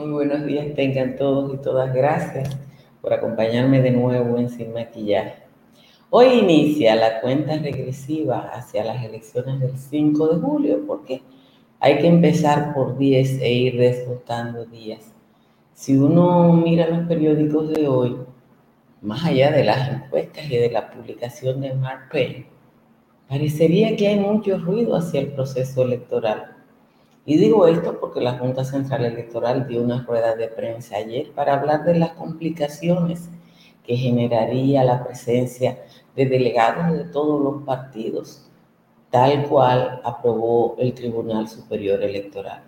[0.00, 1.92] Muy buenos días tengan todos y todas.
[1.92, 2.56] Gracias
[3.02, 5.42] por acompañarme de nuevo en Sin Maquillaje.
[6.08, 11.20] Hoy inicia la cuenta regresiva hacia las elecciones del 5 de julio porque
[11.80, 15.12] hay que empezar por 10 e ir descontando días.
[15.74, 18.16] Si uno mira los periódicos de hoy,
[19.02, 22.46] más allá de las encuestas y de la publicación de Mark Payne,
[23.28, 26.56] parecería que hay mucho ruido hacia el proceso electoral.
[27.26, 31.54] Y digo esto porque la Junta Central Electoral dio una rueda de prensa ayer para
[31.54, 33.28] hablar de las complicaciones
[33.84, 35.78] que generaría la presencia
[36.16, 38.48] de delegados de todos los partidos,
[39.10, 42.62] tal cual aprobó el Tribunal Superior Electoral.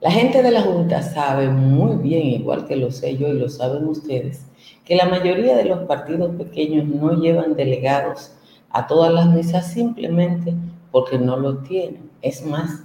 [0.00, 3.50] La gente de la Junta sabe muy bien, igual que lo sé yo y lo
[3.50, 4.46] saben ustedes,
[4.84, 8.32] que la mayoría de los partidos pequeños no llevan delegados
[8.70, 10.54] a todas las mesas simplemente
[10.90, 12.10] porque no lo tienen.
[12.22, 12.84] Es más,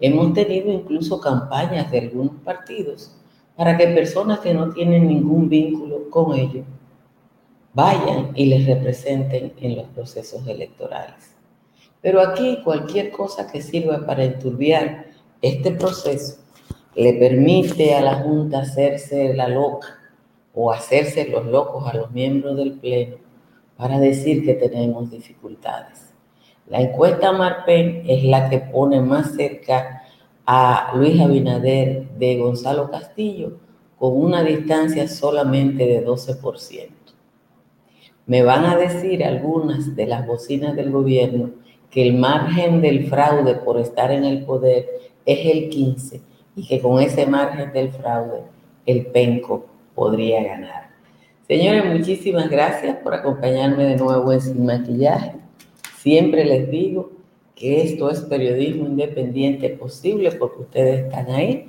[0.00, 3.12] hemos tenido incluso campañas de algunos partidos
[3.56, 6.64] para que personas que no tienen ningún vínculo con ellos
[7.72, 11.36] vayan y les representen en los procesos electorales.
[12.00, 15.06] Pero aquí cualquier cosa que sirva para enturbiar
[15.42, 16.38] este proceso
[16.94, 19.98] le permite a la Junta hacerse la loca
[20.54, 23.16] o hacerse los locos a los miembros del Pleno
[23.76, 26.05] para decir que tenemos dificultades.
[26.68, 30.02] La encuesta Marpen es la que pone más cerca
[30.44, 33.58] a Luis Abinader de Gonzalo Castillo
[33.98, 36.88] con una distancia solamente de 12%.
[38.26, 41.50] Me van a decir algunas de las bocinas del gobierno
[41.88, 44.86] que el margen del fraude por estar en el poder
[45.24, 46.20] es el 15
[46.56, 48.42] y que con ese margen del fraude
[48.86, 50.90] el penco podría ganar.
[51.46, 55.45] Señores, muchísimas gracias por acompañarme de nuevo en Sin Maquillaje.
[56.06, 57.10] Siempre les digo
[57.56, 61.68] que esto es periodismo independiente posible porque ustedes están ahí.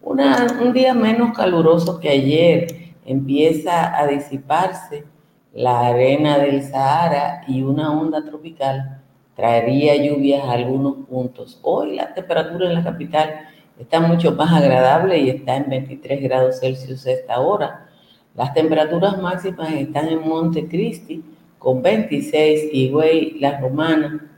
[0.00, 5.04] un día menos caluroso que ayer empieza a disiparse
[5.52, 9.02] la arena del Sahara y una onda tropical
[9.36, 11.58] traería lluvias a algunos puntos.
[11.60, 13.34] Hoy la temperatura en la capital
[13.78, 17.86] está mucho más agradable y está en 23 grados Celsius esta hora
[18.34, 21.22] las temperaturas máximas están en Montecristi
[21.64, 24.30] con 26, Higüey, La Romana,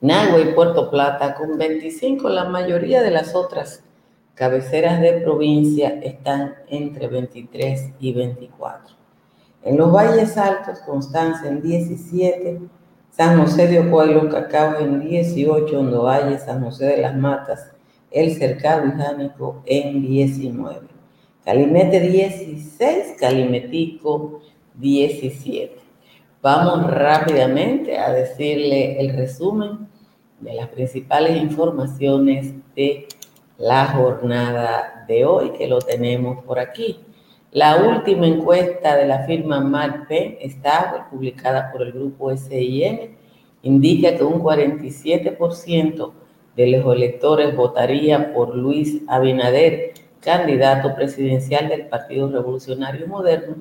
[0.00, 2.28] Nagua y Puerto Plata con 25.
[2.28, 3.84] La mayoría de las otras
[4.34, 8.96] cabeceras de provincia están entre 23 y 24.
[9.62, 12.60] En los valles altos, Constanza en 17,
[13.12, 17.14] San José de Ocoa y Los Cacaos en 18, Hondo Valle, San José de las
[17.14, 17.70] Matas,
[18.10, 20.88] El Cercado y Jánico en 19.
[21.44, 24.40] Calimete 16, Calimetico
[24.74, 25.89] 17.
[26.42, 29.88] Vamos rápidamente a decirle el resumen
[30.40, 33.06] de las principales informaciones de
[33.58, 37.00] la jornada de hoy, que lo tenemos por aquí.
[37.52, 43.16] La última encuesta de la firma MACP está publicada por el grupo SIM,
[43.60, 46.12] indica que un 47%
[46.56, 53.56] de los electores votaría por Luis Abinader candidato presidencial del Partido Revolucionario Moderno,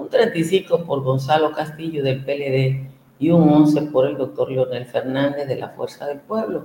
[0.00, 2.88] un 35 por Gonzalo Castillo del PLD
[3.18, 6.64] y un 11 por el doctor Leonel Fernández de la Fuerza del Pueblo.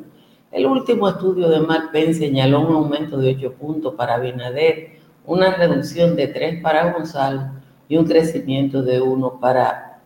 [0.53, 5.53] El último estudio de Mark Penn señaló un aumento de 8 puntos para Binader, una
[5.53, 7.50] reducción de 3 para Gonzalo
[7.90, 10.00] y un crecimiento de 1 para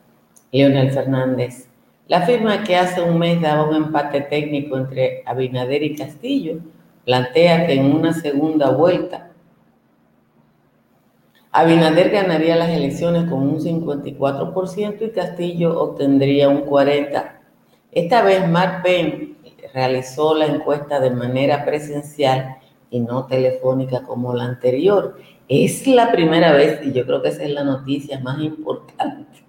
[0.51, 1.67] Leonel Fernández.
[2.07, 6.57] La firma que hace un mes daba un empate técnico entre Abinader y Castillo
[7.05, 9.28] plantea que en una segunda vuelta
[11.51, 17.31] Abinader ganaría las elecciones con un 54% y Castillo obtendría un 40%.
[17.91, 19.35] Esta vez Mark Penn
[19.73, 22.57] realizó la encuesta de manera presencial
[22.91, 25.17] y no telefónica como la anterior.
[25.47, 29.43] Es la primera vez, y yo creo que esa es la noticia más importante,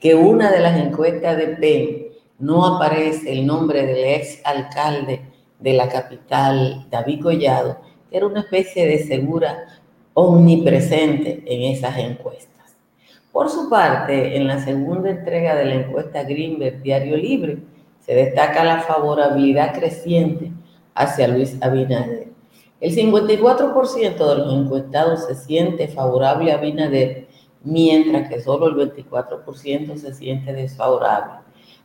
[0.00, 2.06] que una de las encuestas de Penn
[2.38, 5.22] no aparece el nombre del ex alcalde
[5.58, 7.78] de la capital, David Collado,
[8.08, 9.79] que era una especie de segura
[10.14, 12.50] omnipresente en esas encuestas.
[13.32, 17.58] Por su parte, en la segunda entrega de la encuesta Greenberg Diario Libre,
[18.00, 20.50] se destaca la favorabilidad creciente
[20.94, 22.28] hacia Luis Abinader.
[22.80, 27.28] El 54% de los encuestados se siente favorable a Abinader,
[27.62, 31.40] mientras que solo el 24% se siente desfavorable,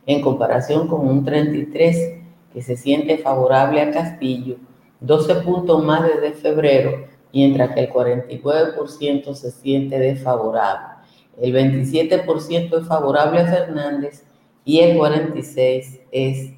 [0.06, 2.22] en comparación con un 33%
[2.52, 4.56] que se siente favorable a Castillo,
[5.00, 10.96] 12 puntos más desde febrero, mientras que el 49% se siente desfavorable.
[11.40, 14.24] El 27% es favorable a Fernández
[14.64, 16.52] y el 46% es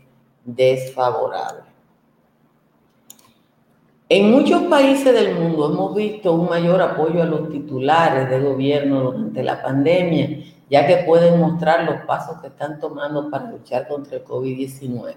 [0.44, 1.68] desfavorable.
[4.10, 9.02] En muchos países del mundo hemos visto un mayor apoyo a los titulares de gobierno
[9.02, 14.16] durante la pandemia, ya que pueden mostrar los pasos que están tomando para luchar contra
[14.16, 15.14] el COVID-19.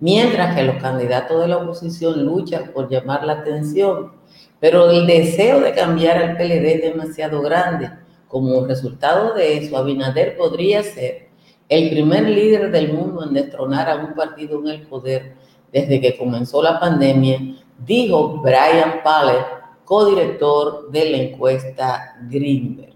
[0.00, 4.12] Mientras que los candidatos de la oposición luchan por llamar la atención,
[4.60, 7.90] pero el deseo de cambiar al PLD es demasiado grande.
[8.28, 11.28] Como resultado de eso, Abinader podría ser
[11.68, 15.34] el primer líder del mundo en destronar a un partido en el poder
[15.72, 17.38] desde que comenzó la pandemia
[17.84, 19.44] dijo Brian Paller,
[19.84, 22.94] codirector de la encuesta Greenberg.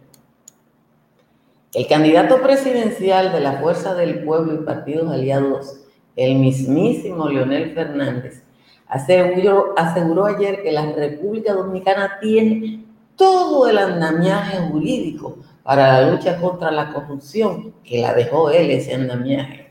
[1.72, 5.80] El candidato presidencial de la Fuerza del Pueblo y partidos aliados,
[6.16, 8.42] el mismísimo Leonel Fernández,
[8.90, 12.84] aseguró, aseguró ayer que la República Dominicana tiene
[13.16, 18.94] todo el andamiaje jurídico para la lucha contra la corrupción, que la dejó él ese
[18.94, 19.70] andamiaje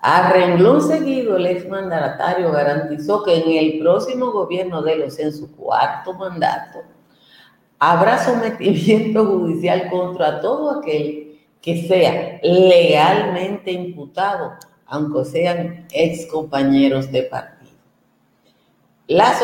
[0.00, 5.54] a renglón seguido, el exmandatario garantizó que en el próximo gobierno de los, en su
[5.56, 6.82] cuarto mandato,
[7.78, 14.52] habrá sometimiento judicial contra todo aquel que sea legalmente imputado,
[14.86, 17.57] aunque sean ex compañeros de partido.
[19.08, 19.42] Las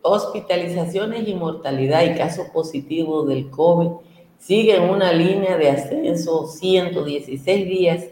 [0.00, 3.90] hospitalizaciones y mortalidad y casos positivos del COVID
[4.38, 8.06] siguen una línea de ascenso 116 días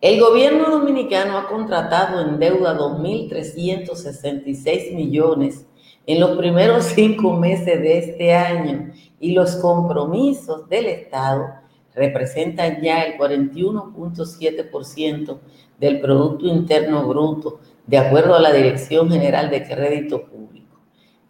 [0.00, 5.66] El gobierno dominicano ha contratado en deuda 2.366 millones
[6.06, 11.46] en los primeros cinco meses de este año y los compromisos del Estado
[11.94, 15.38] representan ya el 41.7%
[15.78, 20.80] del Producto Interno Bruto, de acuerdo a la Dirección General de Crédito Público.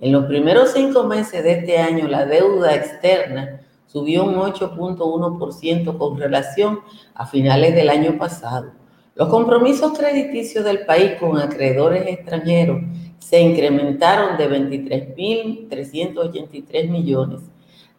[0.00, 6.18] En los primeros cinco meses de este año, la deuda externa subió un 8.1% con
[6.18, 6.80] relación
[7.14, 8.72] a finales del año pasado.
[9.16, 12.82] Los compromisos crediticios del país con acreedores extranjeros
[13.20, 14.50] se incrementaron de
[15.68, 17.42] 23.383 millones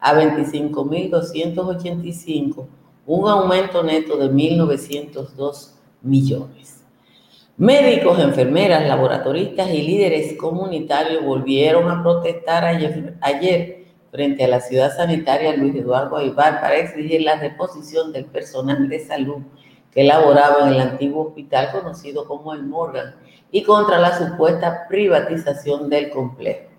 [0.01, 2.67] a 25.285,
[3.05, 6.83] un aumento neto de 1.902 millones.
[7.55, 15.55] Médicos, enfermeras, laboratoristas y líderes comunitarios volvieron a protestar ayer, frente a la ciudad sanitaria
[15.55, 19.43] Luis Eduardo Aybar para exigir la reposición del personal de salud
[19.95, 23.15] que laboraba en el antiguo hospital conocido como el Morgan
[23.49, 26.69] y contra la supuesta privatización del complejo.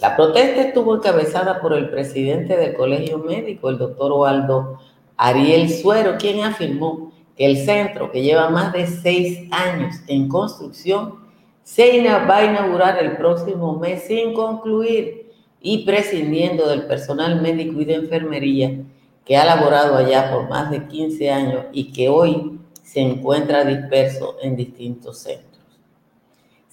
[0.00, 4.80] La protesta estuvo encabezada por el presidente del Colegio Médico, el doctor Waldo
[5.18, 11.16] Ariel Suero, quien afirmó que el centro, que lleva más de seis años en construcción,
[11.62, 15.30] se va a inaugurar el próximo mes sin concluir
[15.60, 18.82] y prescindiendo del personal médico y de enfermería
[19.30, 24.34] que ha laborado allá por más de 15 años y que hoy se encuentra disperso
[24.42, 25.62] en distintos centros.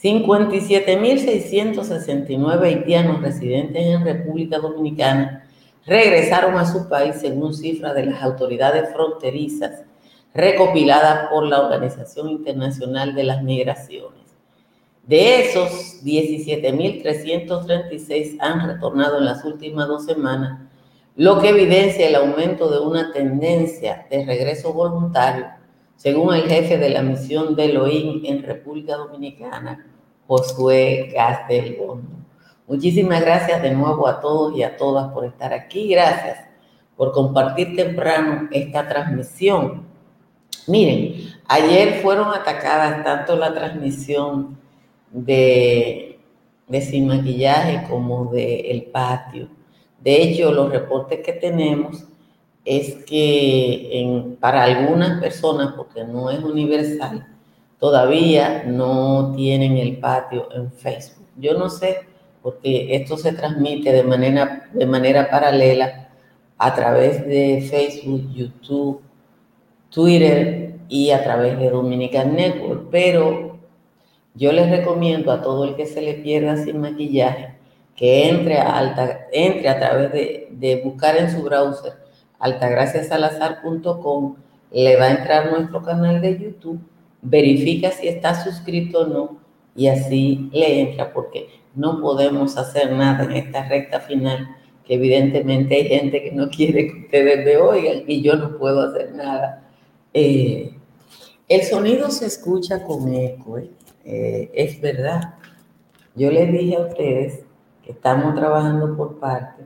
[0.02, 5.48] 57.669 haitianos residentes en República Dominicana
[5.86, 9.84] regresaron a su país según cifras de las autoridades fronterizas
[10.34, 14.34] recopiladas por la Organización Internacional de las Migraciones.
[15.06, 20.67] De esos, 17.336 han retornado en las últimas dos semanas,
[21.18, 25.48] lo que evidencia el aumento de una tendencia de regreso voluntario
[25.96, 29.84] según el jefe de la misión del OIN en República Dominicana,
[30.28, 32.18] Josué Gastelbondo.
[32.68, 35.90] Muchísimas gracias de nuevo a todos y a todas por estar aquí.
[35.90, 36.38] Gracias
[36.96, 39.88] por compartir temprano esta transmisión.
[40.68, 44.56] Miren, ayer fueron atacadas tanto la transmisión
[45.10, 46.20] de,
[46.68, 49.57] de Sin Maquillaje como de El Patio.
[50.08, 52.06] De hecho, los reportes que tenemos
[52.64, 57.28] es que para algunas personas, porque no es universal,
[57.78, 61.28] todavía no tienen el patio en Facebook.
[61.36, 62.06] Yo no sé,
[62.42, 66.08] porque esto se transmite de manera, de manera paralela
[66.58, 69.02] a través de Facebook, YouTube,
[69.90, 73.60] Twitter y a través de Dominican Network, pero
[74.36, 77.57] yo les recomiendo a todo el que se le pierda sin maquillaje
[77.98, 81.94] que entre a, alta, entre a través de, de buscar en su browser
[82.40, 84.36] altagraciasalazar.com,
[84.72, 86.80] le va a entrar nuestro canal de YouTube,
[87.22, 89.38] verifica si está suscrito o no
[89.76, 94.48] y así le entra porque no podemos hacer nada en esta recta final,
[94.86, 98.82] que evidentemente hay gente que no quiere que ustedes me oigan y yo no puedo
[98.82, 99.64] hacer nada.
[100.14, 100.72] Eh,
[101.50, 103.70] el sonido se escucha con eco, ¿eh?
[104.06, 105.36] Eh, es verdad.
[106.16, 107.44] Yo les dije a ustedes
[107.88, 109.64] estamos trabajando por parte,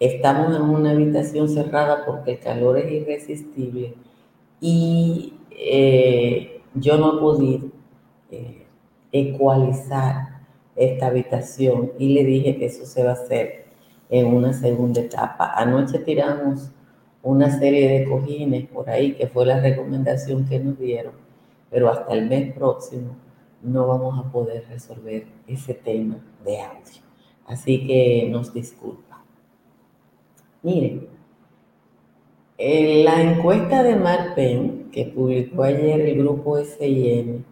[0.00, 3.94] estamos en una habitación cerrada porque el calor es irresistible
[4.60, 5.34] y
[6.74, 7.68] yo no he podido
[9.12, 10.40] ecualizar
[10.76, 13.66] esta habitación y le dije que eso se va a hacer
[14.10, 15.52] en una segunda etapa.
[15.54, 16.70] Anoche tiramos
[17.22, 21.14] una serie de cojines por ahí, que fue la recomendación que nos dieron,
[21.70, 23.16] pero hasta el mes próximo
[23.62, 27.02] no vamos a poder resolver ese tema de audio.
[27.46, 29.22] Así que nos disculpa.
[30.62, 31.08] Miren,
[32.58, 37.44] la encuesta de Marpen que publicó ayer el grupo SIM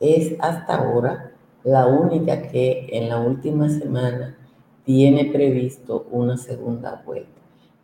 [0.00, 1.32] es hasta ahora
[1.62, 4.36] la única que en la última semana
[4.84, 7.28] tiene previsto una segunda vuelta.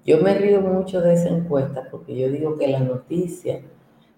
[0.04, 3.60] Yo me río mucho de esa encuesta porque yo digo que la noticia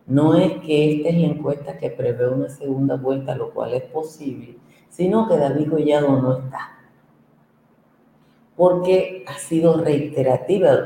[0.06, 3.82] no es que esta es la encuesta que prevé una segunda vuelta, lo cual es
[3.82, 4.56] posible,
[4.88, 6.77] sino que David Collado no está.
[8.58, 10.78] Porque ha sido reiterativa.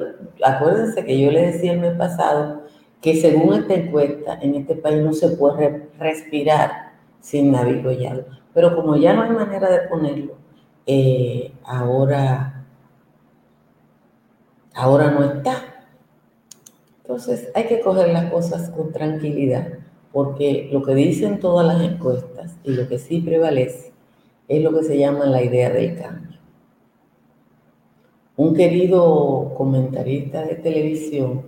[0.44, 2.62] Acuérdense que yo le decía el mes pasado
[3.00, 8.26] que según esta encuesta, en este país no se puede respirar sin David Collado.
[8.54, 10.34] Pero como ya no hay manera de ponerlo,
[10.86, 12.62] eh, ahora
[14.74, 15.86] ahora no está.
[17.02, 19.68] Entonces hay que coger las cosas con tranquilidad,
[20.12, 23.92] porque lo que dicen todas las encuestas y lo que sí prevalece
[24.48, 26.31] es lo que se llama la idea del cambio.
[28.34, 31.42] Un querido comentarista de televisión,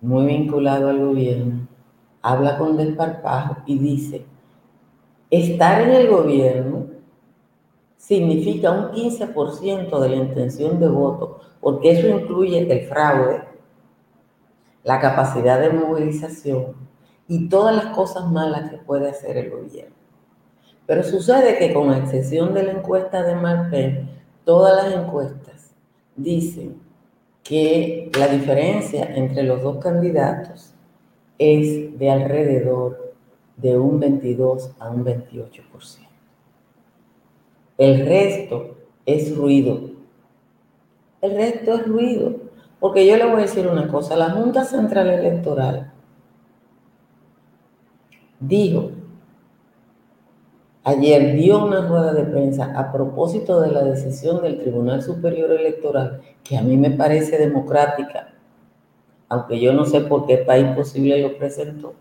[0.00, 1.68] muy vinculado al gobierno,
[2.22, 4.26] habla con desparpajo y dice,
[5.30, 6.86] estar en el gobierno
[7.96, 13.44] significa un 15% de la intención de voto, porque eso incluye el fraude,
[14.82, 16.74] la capacidad de movilización
[17.28, 19.94] y todas las cosas malas que puede hacer el gobierno.
[20.84, 24.10] Pero sucede que con excepción de la encuesta de Marpen,
[24.44, 25.55] todas las encuestas
[26.16, 26.76] dicen
[27.42, 30.74] que la diferencia entre los dos candidatos
[31.38, 33.14] es de alrededor
[33.56, 36.06] de un 22 a un 28%.
[37.78, 39.90] El resto es ruido.
[41.20, 42.36] El resto es ruido.
[42.80, 45.92] Porque yo le voy a decir una cosa, la Junta Central Electoral
[48.40, 48.90] dijo,
[50.86, 56.20] ayer dio una rueda de prensa a propósito de la decisión del Tribunal Superior Electoral,
[56.44, 58.32] que a mí me parece democrática,
[59.28, 61.94] aunque yo no sé por qué país posible lo presentó,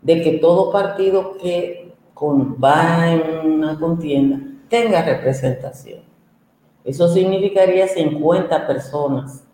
[0.00, 1.94] de que todo partido que
[2.62, 6.00] va en una contienda tenga representación.
[6.84, 9.44] Eso significaría 50 personas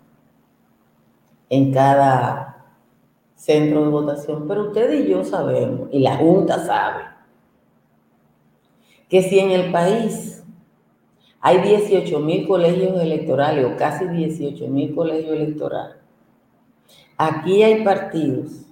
[1.51, 2.65] en cada
[3.35, 4.49] centro de votación.
[4.49, 7.18] Pero usted y yo sabemos, y la Junta sabe,
[9.09, 10.45] que si en el país
[11.41, 15.97] hay 18 mil colegios electorales o casi 18 mil colegios electorales,
[17.17, 18.67] aquí hay partidos,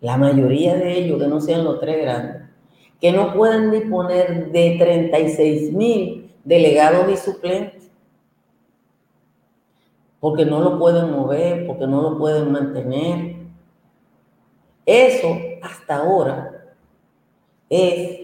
[0.00, 2.42] la mayoría de ellos que no sean los tres grandes,
[3.00, 7.90] que no pueden disponer de 36 mil delegados y suplentes,
[10.20, 13.36] porque no lo pueden mover, porque no lo pueden mantener.
[14.86, 16.76] Eso hasta ahora
[17.68, 18.21] es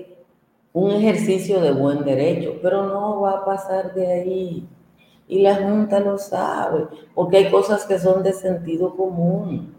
[0.72, 4.68] un ejercicio de buen derecho, pero no va a pasar de ahí.
[5.26, 9.74] Y la Junta lo sabe, porque hay cosas que son de sentido común.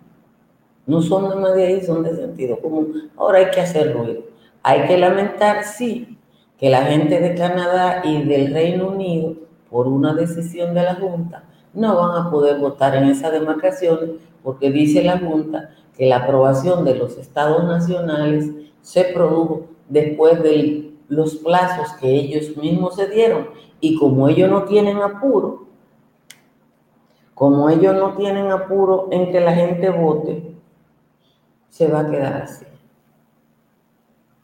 [0.86, 3.12] No son de más de ahí, son de sentido común.
[3.16, 4.24] Ahora hay que hacer ruido.
[4.64, 6.18] Hay que lamentar, sí,
[6.58, 9.36] que la gente de Canadá y del Reino Unido,
[9.70, 11.44] por una decisión de la Junta,
[11.74, 14.10] no van a poder votar en esas demarcaciones
[14.44, 18.50] porque dice la Junta que la aprobación de los estados nacionales
[18.82, 23.50] se produjo después de los plazos que ellos mismos se dieron
[23.82, 25.68] y como ellos no tienen apuro,
[27.34, 30.56] como ellos no tienen apuro en que la gente vote,
[31.70, 32.66] se va a quedar así.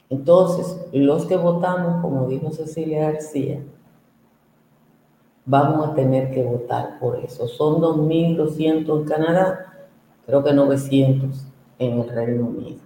[0.10, 3.62] Entonces, los que votamos, como dijo Cecilia García,
[5.46, 7.48] vamos a tener que votar por eso.
[7.48, 9.88] Son 2.200 en Canadá,
[10.26, 11.48] creo que 900
[11.80, 12.80] en el Reino Unido.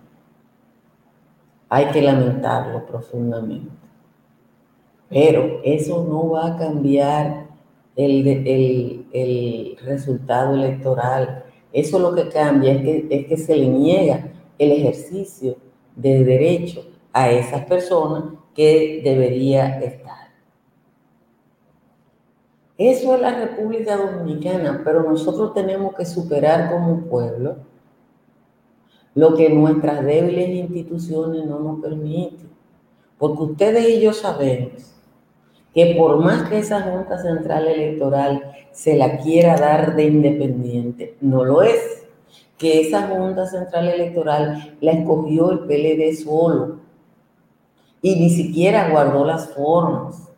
[1.69, 3.71] Hay que lamentarlo profundamente.
[5.09, 7.47] Pero eso no va a cambiar
[7.95, 8.27] el,
[9.11, 14.71] el resultado electoral Eso lo que cambia es que, es que se le niega el
[14.71, 15.57] ejercicio
[15.95, 16.83] de derecho
[17.13, 18.23] a esas personas
[18.55, 20.29] que debería estar.
[22.77, 27.57] Eso es la República Dominicana, pero nosotros tenemos que superar como pueblo
[29.15, 32.49] lo que nuestras débiles instituciones no nos permiten.
[33.17, 34.95] Porque ustedes y yo sabemos
[35.73, 41.43] que por más que esa Junta Central Electoral se la quiera dar de independiente, no
[41.43, 42.07] lo es.
[42.57, 46.79] Que esa Junta Central Electoral la escogió el PLD solo
[48.01, 50.29] y ni siquiera guardó las formas.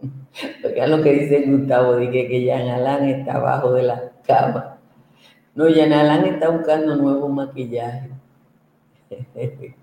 [0.64, 4.77] Oigan lo que dice Gustavo, dije que Jean Alain está abajo de la cama.
[5.58, 8.10] No, Jean Alain está buscando nuevo maquillaje.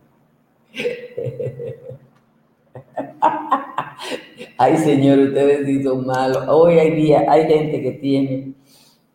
[4.57, 6.45] Ay, Señor, ustedes sí son malos.
[6.47, 8.53] Hoy hay día, hay gente que tiene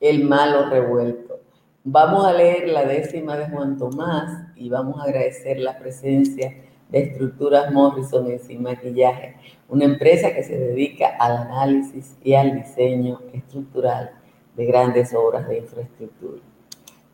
[0.01, 1.41] el malo revuelto.
[1.83, 6.55] Vamos a leer la décima de Juan Tomás y vamos a agradecer la presencia
[6.91, 9.37] de Estructuras Morrison en Sin Maquillaje,
[9.67, 14.11] una empresa que se dedica al análisis y al diseño estructural
[14.55, 16.50] de grandes obras de infraestructura.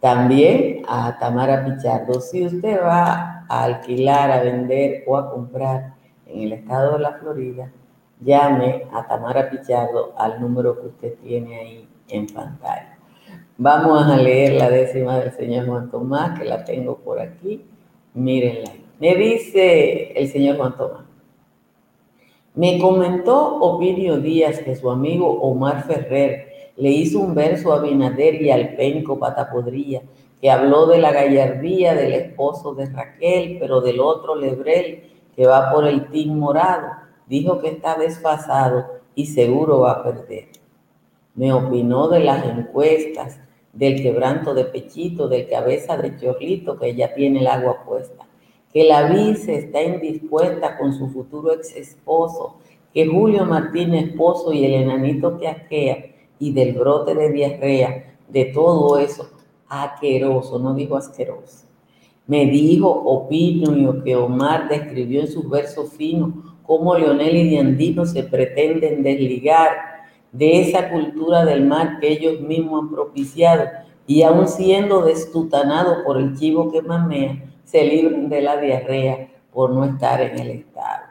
[0.07, 5.95] También a Tamara Pichardo, si usted va a alquilar, a vender o a comprar
[6.27, 7.73] en el estado de la Florida,
[8.21, 12.97] llame a Tamara Pichardo al número que usted tiene ahí en pantalla.
[13.59, 17.67] Vamos a leer la décima del señor Juan Tomás, que la tengo por aquí.
[18.15, 18.75] Mírenla.
[19.01, 21.05] Me dice el señor Juan Tomás.
[22.55, 26.46] Me comentó Ovidio Díaz que su amigo Omar Ferrer
[26.77, 30.03] le hizo un verso a Binader y al penco Patapodría,
[30.41, 35.05] que habló de la gallardía del esposo de Raquel, pero del otro Lebrel,
[35.35, 36.89] que va por el tin morado.
[37.27, 40.49] Dijo que está desfasado y seguro va a perder.
[41.35, 43.41] Me opinó de las encuestas,
[43.73, 48.27] del quebranto de pechito, del cabeza de chorlito que ya tiene el agua puesta,
[48.73, 52.57] que la vice está indispuesta con su futuro ex esposo,
[52.95, 58.47] que Julio Martínez esposo y el enanito que asquea, y del brote de diarrea, de
[58.47, 59.31] todo eso,
[59.69, 61.67] aqueroso, no digo asqueroso.
[62.27, 66.33] Me dijo, opino, que Omar describió en sus versos finos
[66.65, 69.71] cómo Leonel y Diandino se pretenden desligar
[70.33, 73.65] de esa cultura del mal que ellos mismos han propiciado
[74.07, 79.71] y aún siendo destutanados por el chivo que mamea, se libran de la diarrea por
[79.71, 81.06] no estar en el Estado.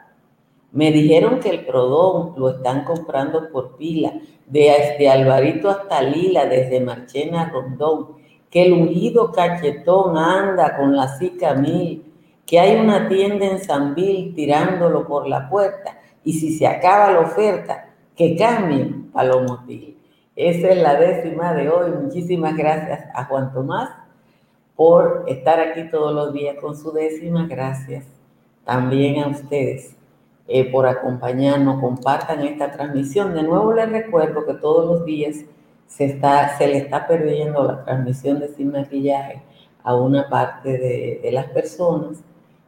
[0.75, 4.11] Me dijeron que el Prodón lo están comprando por pila,
[4.45, 8.17] desde Alvarito hasta Lila, desde Marchena a Rondón,
[8.51, 12.03] que el ungido cachetón anda con la Zika mil,
[12.45, 17.21] que hay una tienda en Sanville tirándolo por la puerta y si se acaba la
[17.21, 19.95] oferta, que cambien motivos.
[20.35, 21.91] Esa es la décima de hoy.
[22.03, 23.91] Muchísimas gracias a Juan Tomás
[24.75, 27.47] por estar aquí todos los días con su décima.
[27.47, 28.03] Gracias
[28.65, 29.95] también a ustedes
[30.47, 31.79] eh, por acompañarnos.
[31.79, 33.33] Compartan esta transmisión.
[33.33, 35.37] De nuevo les recuerdo que todos los días
[35.87, 39.41] se, está, se le está perdiendo la transmisión de Sin Maquillaje
[39.83, 42.23] a una parte de, de las personas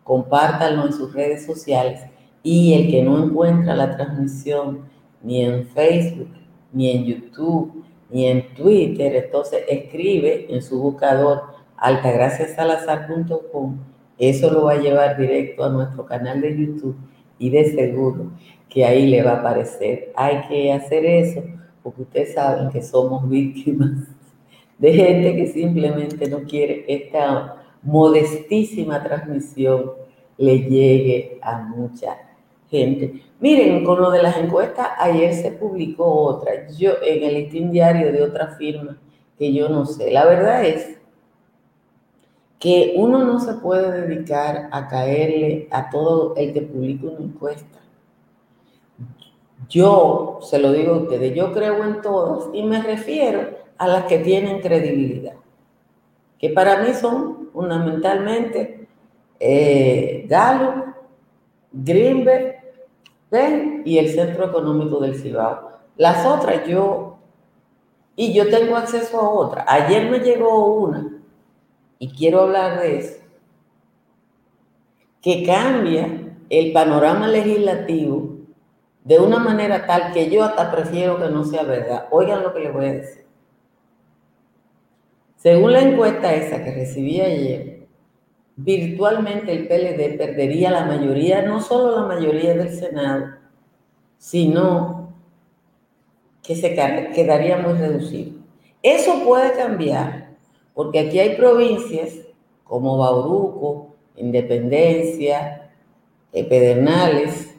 [0.07, 2.01] compártanlo en sus redes sociales
[2.41, 4.85] y el que no encuentra la transmisión
[5.21, 6.29] ni en Facebook,
[6.71, 11.41] ni en YouTube, ni en Twitter, entonces escribe en su buscador
[11.75, 13.79] altagraciasalazar.com,
[14.17, 16.95] eso lo va a llevar directo a nuestro canal de YouTube
[17.39, 18.31] y de seguro
[18.69, 20.11] que ahí le va a aparecer.
[20.15, 21.43] Hay que hacer eso
[21.83, 23.91] porque ustedes saben que somos víctimas
[24.77, 29.91] de gente que simplemente no quiere esta modestísima transmisión
[30.37, 32.17] le llegue a mucha
[32.69, 33.23] gente.
[33.39, 38.11] Miren, con lo de las encuestas, ayer se publicó otra, yo en el listín diario
[38.11, 38.97] de otra firma
[39.37, 40.11] que yo no sé.
[40.11, 40.96] La verdad es
[42.59, 47.79] que uno no se puede dedicar a caerle a todo el que publica una encuesta.
[49.69, 54.05] Yo, se lo digo a ustedes, yo creo en todas y me refiero a las
[54.05, 55.33] que tienen credibilidad
[56.39, 58.87] que para mí son fundamentalmente
[59.39, 60.27] eh,
[61.71, 62.55] Greenberg
[63.85, 65.71] y el Centro Económico del Cibao.
[65.97, 67.17] Las otras yo,
[68.15, 69.65] y yo tengo acceso a otras.
[69.67, 71.09] Ayer me llegó una,
[71.99, 73.17] y quiero hablar de eso,
[75.21, 78.37] que cambia el panorama legislativo
[79.03, 82.07] de una manera tal que yo hasta prefiero que no sea verdad.
[82.11, 83.25] Oigan lo que les voy a decir.
[85.37, 87.87] Según la encuesta esa que recibí ayer,
[88.57, 93.27] virtualmente el PLD perdería la mayoría, no solo la mayoría del Senado,
[94.17, 95.13] sino
[96.43, 98.31] que se quedaría muy reducido.
[98.81, 100.26] Eso puede cambiar
[100.77, 102.19] Porque aquí hay provincias
[102.63, 105.71] como Bauruco, Independencia,
[106.31, 107.55] Pedernales,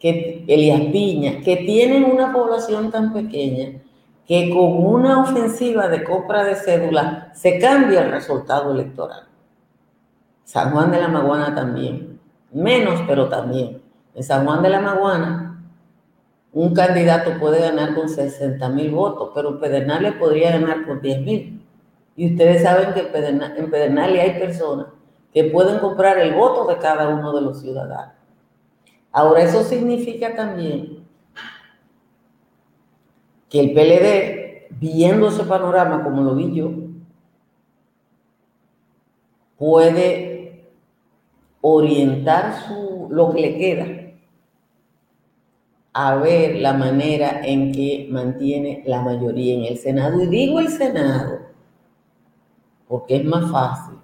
[0.00, 3.80] que, Elías Piña, que tienen una población tan pequeña
[4.26, 9.28] que con una ofensiva de compra de cédula se cambia el resultado electoral.
[10.42, 12.18] San Juan de la Maguana también,
[12.50, 13.80] menos pero también.
[14.12, 15.62] En San Juan de la Maguana,
[16.52, 21.59] un candidato puede ganar con 60 mil votos, pero Pedernales podría ganar por 10 mil.
[22.20, 24.88] Y ustedes saben que en Pedernales hay personas
[25.32, 28.12] que pueden comprar el voto de cada uno de los ciudadanos.
[29.10, 31.02] Ahora, eso significa también
[33.48, 36.70] que el PLD, viendo ese panorama como lo vi yo,
[39.56, 40.68] puede
[41.62, 42.54] orientar
[43.08, 43.86] lo que le queda
[45.94, 50.22] a ver la manera en que mantiene la mayoría en el Senado.
[50.22, 51.39] Y digo el Senado
[52.90, 53.94] porque es más fácil.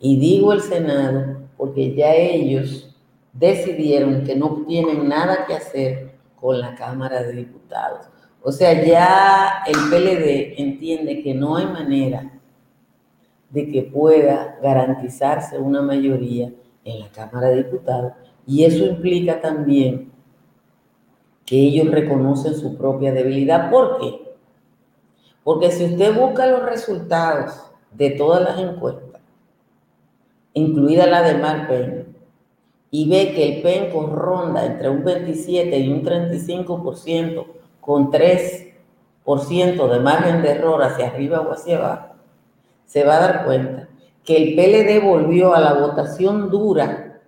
[0.00, 2.96] Y digo el Senado porque ya ellos
[3.34, 8.06] decidieron que no tienen nada que hacer con la Cámara de Diputados.
[8.42, 12.32] O sea, ya el PLD entiende que no hay manera
[13.50, 16.50] de que pueda garantizarse una mayoría
[16.82, 18.14] en la Cámara de Diputados
[18.46, 20.10] y eso implica también
[21.44, 23.70] que ellos reconocen su propia debilidad.
[23.70, 24.34] ¿Por qué?
[25.44, 29.20] Porque si usted busca los resultados de todas las encuestas,
[30.54, 32.16] incluida la de Marpen,
[32.90, 37.46] y ve que el penco ronda entre un 27 y un 35%
[37.80, 42.14] con 3% de margen de error hacia arriba o hacia abajo,
[42.86, 43.88] se va a dar cuenta
[44.24, 47.20] que el PLD volvió a la votación dura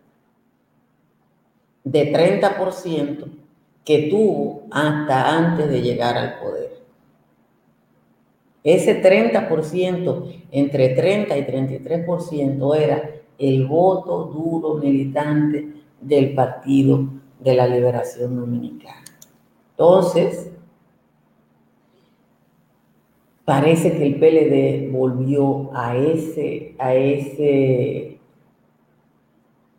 [1.85, 3.25] de 30%
[3.85, 6.62] que tuvo hasta antes de llegar al poder.
[8.65, 15.69] Ese 30%, entre 30 y 33% era el voto duro militante
[16.01, 17.05] del Partido
[17.41, 19.03] de la Liberación Dominicana.
[19.71, 20.53] Entonces,
[23.45, 28.19] parece que el PLD volvió a ese, a ese,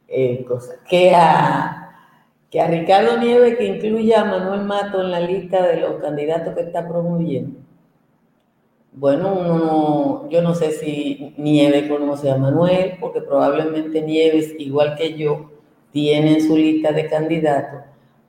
[0.10, 1.90] eh, cosa, que a,
[2.50, 6.54] que a Ricardo Nieves, que incluya a Manuel Mato en la lista de los candidatos
[6.54, 7.63] que está promoviendo,
[8.96, 15.50] bueno, yo no sé si Nieves conoce a Manuel, porque probablemente Nieves, igual que yo,
[15.92, 17.82] tiene en su lista de candidatos,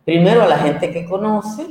[0.05, 1.67] primero a la gente que conoce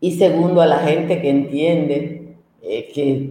[0.00, 3.30] y segundo a la gente que entiende eh, que,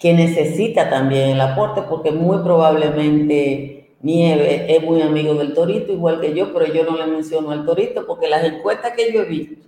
[0.00, 6.20] que necesita también el aporte, porque muy probablemente Nieves es muy amigo del Torito, igual
[6.20, 9.24] que yo, pero yo no le menciono al Torito, porque las encuestas que yo he
[9.24, 9.66] visto,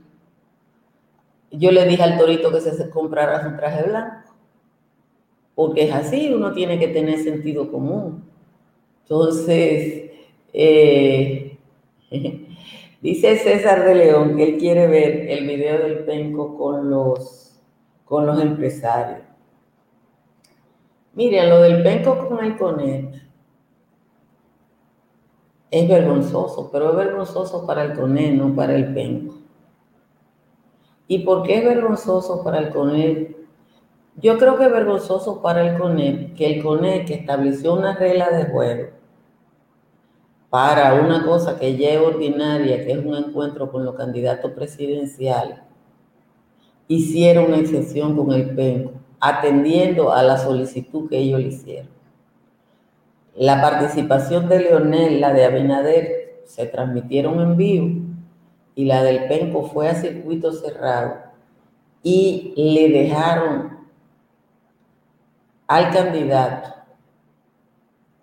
[1.59, 4.31] yo le dije al torito que se comprara su traje blanco,
[5.55, 8.25] porque es así, uno tiene que tener sentido común.
[9.03, 10.11] Entonces,
[10.53, 11.59] eh,
[13.01, 17.61] dice César de León que él quiere ver el video del penco con los,
[18.05, 19.21] con los empresarios.
[21.15, 23.15] Miren, lo del penco con el CONET
[25.71, 29.46] es vergonzoso, pero es vergonzoso para el CONET, no para el penco.
[31.09, 33.37] ¿Y por qué es vergonzoso para el CONEP?
[34.17, 38.31] Yo creo que es vergonzoso para el CONEP que el CONEP que estableció una regla
[38.31, 38.97] de juego
[40.51, 45.59] para una cosa que ya es ordinaria, que es un encuentro con los candidatos presidenciales,
[46.89, 51.91] hiciera una excepción con el PENCO, atendiendo a la solicitud que ellos le hicieron.
[53.35, 58.06] La participación de Leonel, la de Abinader, se transmitieron en vivo
[58.77, 61.17] y la del Penco fue a circuito cerrado
[62.03, 63.79] y le dejaron
[65.67, 66.75] al candidato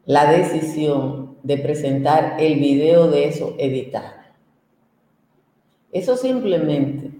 [0.05, 4.21] la decisión de presentar el video de eso editado.
[5.91, 7.11] Eso simplemente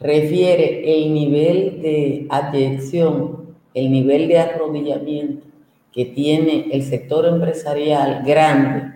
[0.00, 5.46] refiere el nivel de atención, el nivel de arrodillamiento
[5.92, 8.93] que tiene el sector empresarial grande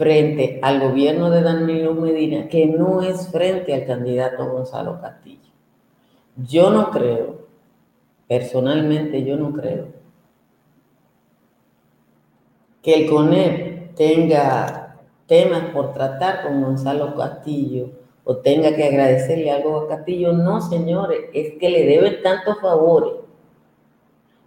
[0.00, 5.50] frente al gobierno de Danilo Medina que no es frente al candidato Gonzalo Castillo.
[6.36, 7.46] Yo no creo,
[8.26, 9.88] personalmente yo no creo,
[12.80, 17.90] que el CONEP tenga temas por tratar con Gonzalo Castillo
[18.24, 20.32] o tenga que agradecerle algo a Castillo.
[20.32, 23.12] No, señores, es que le deben tantos favores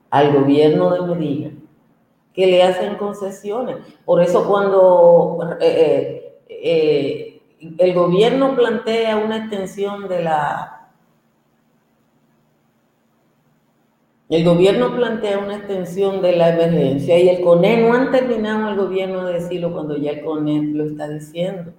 [0.10, 1.52] al gobierno de Medina
[2.34, 3.78] que le hacen concesiones.
[4.06, 10.80] Por eso cuando eh, eh, eh, el gobierno plantea una extensión de la
[14.30, 18.78] el gobierno plantea una extensión de la emergencia y el CONE no han terminado el
[18.78, 21.72] gobierno de decirlo cuando ya el CONE lo está diciendo.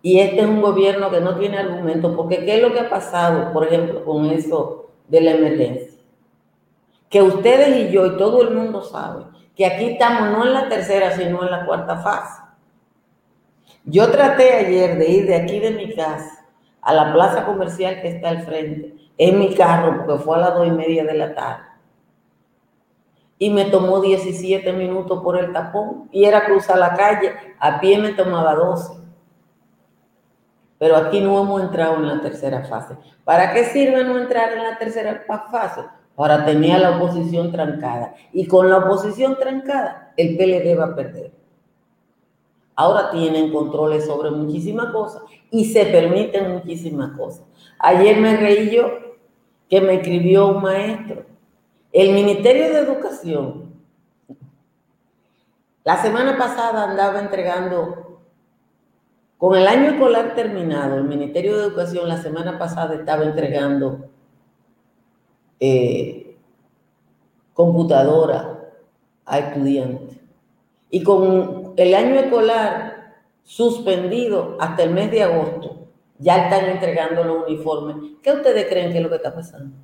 [0.00, 2.90] Y este es un gobierno que no tiene argumentos, porque ¿qué es lo que ha
[2.90, 5.91] pasado, por ejemplo, con eso de la emergencia?
[7.12, 10.68] Que ustedes y yo y todo el mundo sabe que aquí estamos no en la
[10.70, 12.42] tercera, sino en la cuarta fase.
[13.84, 16.46] Yo traté ayer de ir de aquí de mi casa
[16.80, 20.54] a la plaza comercial que está al frente, en mi carro, porque fue a las
[20.54, 21.64] dos y media de la tarde.
[23.38, 26.08] Y me tomó 17 minutos por el tapón.
[26.12, 29.02] Y era cruzar la calle, a pie me tomaba 12.
[30.78, 32.96] Pero aquí no hemos entrado en la tercera fase.
[33.22, 35.82] ¿Para qué sirve no entrar en la tercera fase?
[36.22, 38.14] Para tener a la oposición trancada.
[38.32, 41.32] Y con la oposición trancada, el PLD va a perder
[42.74, 47.44] ahora tienen controles sobre muchísimas cosas y se permiten muchísimas cosas.
[47.78, 48.90] Ayer me reí yo
[49.68, 51.24] que me escribió un maestro.
[51.92, 53.74] El Ministerio de Educación,
[55.84, 58.20] la semana pasada andaba entregando,
[59.36, 64.08] con el año escolar terminado, el Ministerio de Educación la semana pasada estaba entregando
[65.64, 66.36] eh,
[67.54, 68.58] computadora
[69.24, 70.18] a estudiantes.
[70.90, 75.86] Y con el año escolar suspendido hasta el mes de agosto,
[76.18, 77.96] ya están entregando los uniformes.
[78.20, 79.76] ¿Qué ustedes creen que es lo que está pasando?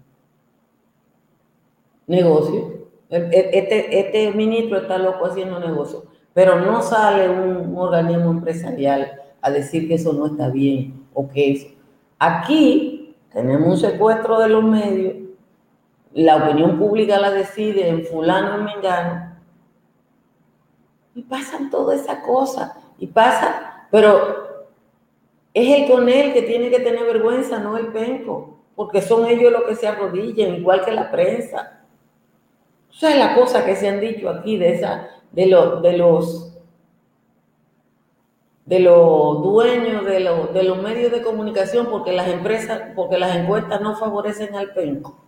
[2.08, 2.88] Negocio.
[3.08, 9.86] Este, este ministro está loco haciendo negocio, pero no sale un organismo empresarial a decir
[9.86, 11.68] que eso no está bien o que eso.
[12.18, 15.27] Aquí tenemos un secuestro de los medios,
[16.24, 19.36] la opinión pública la decide en fulano y mengano,
[21.14, 22.72] y pasan todas esas cosas.
[22.98, 24.66] Y pasa, pero
[25.54, 28.58] es el con él que tiene que tener vergüenza, no el penco.
[28.74, 31.84] Porque son ellos los que se arrodillan, igual que la prensa.
[32.90, 35.44] O sea, la cosa que se han dicho aquí de, esa, de,
[35.82, 36.44] de los
[38.64, 40.20] de los dueños de,
[40.52, 45.27] de los medios de comunicación porque las empresas, porque las encuestas no favorecen al penco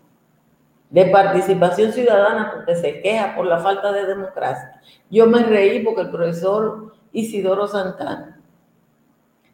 [0.91, 4.81] de participación ciudadana porque se queja por la falta de democracia.
[5.09, 8.41] Yo me reí porque el profesor Isidoro Santana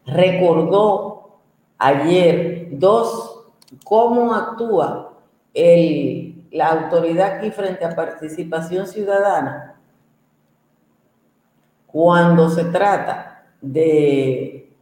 [0.07, 1.39] recordó
[1.79, 3.45] ayer dos
[3.85, 5.15] cómo actúa
[5.53, 9.75] el, la autoridad aquí frente a participación ciudadana
[11.87, 14.73] cuando se trata de,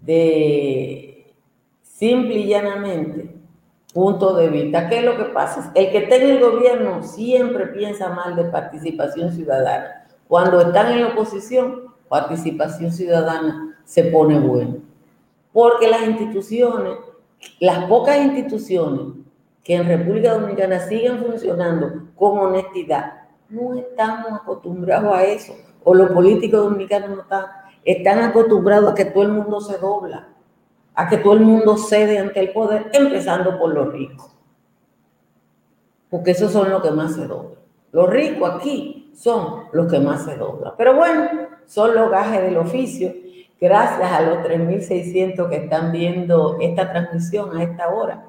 [0.00, 1.34] de
[1.82, 3.29] simple y llanamente
[3.92, 4.88] punto de vista.
[4.88, 5.72] ¿Qué es lo que pasa?
[5.74, 10.06] El que está en el gobierno siempre piensa mal de participación ciudadana.
[10.28, 14.76] Cuando están en la oposición, participación ciudadana se pone bueno.
[15.52, 16.98] Porque las instituciones,
[17.58, 19.14] las pocas instituciones
[19.64, 23.14] que en República Dominicana siguen funcionando con honestidad,
[23.48, 25.54] no estamos acostumbrados a eso.
[25.82, 27.46] O los políticos dominicanos no están,
[27.84, 30.28] están acostumbrados a que todo el mundo se dobla
[30.94, 34.34] a que todo el mundo cede ante el poder, empezando por los ricos.
[36.08, 37.60] Porque esos son los que más se doblan.
[37.92, 40.74] Los ricos aquí son los que más se doblan.
[40.76, 41.28] Pero bueno,
[41.66, 43.12] son los gajes del oficio.
[43.60, 48.24] Gracias a los 3.600 que están viendo esta transmisión a esta hora.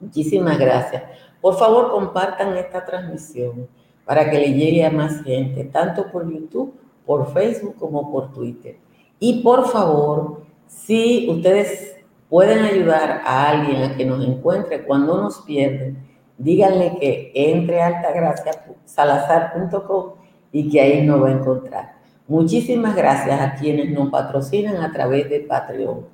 [0.00, 1.02] Muchísimas gracias.
[1.40, 3.68] Por favor, compartan esta transmisión
[4.04, 8.78] para que le llegue a más gente, tanto por YouTube, por Facebook como por Twitter.
[9.18, 11.94] Y por favor, si ustedes
[12.28, 16.04] pueden ayudar a alguien a que nos encuentre cuando nos pierden,
[16.38, 20.14] díganle que entre a altagracia.salazar.com
[20.52, 21.96] y que ahí nos va a encontrar.
[22.28, 26.06] Muchísimas gracias a quienes nos patrocinan a través de Patreon.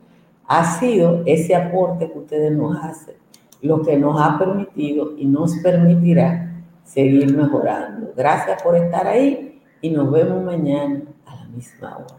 [0.46, 3.14] Ha sido ese aporte que ustedes nos hacen
[3.62, 6.52] lo que nos ha permitido y nos permitirá
[6.84, 8.12] seguir mejorando.
[8.16, 12.18] Gracias por estar ahí y nos vemos mañana a la misma hora.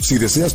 [0.00, 0.54] Si deseas